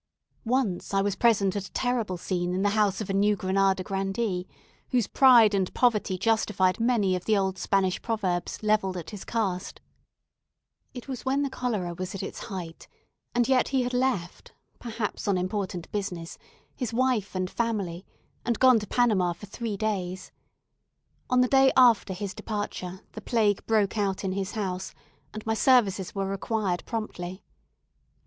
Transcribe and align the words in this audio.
Once 0.47 0.95
I 0.95 1.01
was 1.03 1.15
present 1.15 1.55
at 1.55 1.67
a 1.67 1.71
terrible 1.73 2.17
scene 2.17 2.55
in 2.55 2.63
the 2.63 2.69
house 2.71 3.01
of 3.01 3.09
a 3.11 3.13
New 3.13 3.35
Granada 3.35 3.83
grandee, 3.83 4.47
whose 4.89 5.05
pride 5.05 5.53
and 5.53 5.71
poverty 5.75 6.17
justified 6.17 6.79
many 6.79 7.15
of 7.15 7.25
the 7.25 7.37
old 7.37 7.59
Spanish 7.59 8.01
proverbs 8.01 8.63
levelled 8.63 8.97
at 8.97 9.11
his 9.11 9.23
caste. 9.23 9.79
It 10.95 11.07
was 11.07 11.23
when 11.23 11.43
the 11.43 11.51
cholera 11.51 11.93
was 11.93 12.15
at 12.15 12.23
its 12.23 12.45
height, 12.45 12.87
and 13.35 13.47
yet 13.47 13.67
he 13.67 13.83
had 13.83 13.93
left 13.93 14.53
perhaps 14.79 15.27
on 15.27 15.37
important 15.37 15.91
business 15.91 16.39
his 16.75 16.91
wife 16.91 17.35
and 17.35 17.47
family, 17.47 18.03
and 18.43 18.57
gone 18.57 18.79
to 18.79 18.87
Panama 18.87 19.33
for 19.33 19.45
three 19.45 19.77
days. 19.77 20.31
On 21.29 21.41
the 21.41 21.47
day 21.47 21.71
after 21.77 22.15
his 22.15 22.33
departure, 22.33 23.01
the 23.11 23.21
plague 23.21 23.63
broke 23.67 23.99
out 23.99 24.23
in 24.23 24.31
his 24.31 24.53
house, 24.53 24.95
and 25.31 25.45
my 25.45 25.53
services 25.53 26.15
were 26.15 26.25
required 26.25 26.83
promptly. 26.87 27.43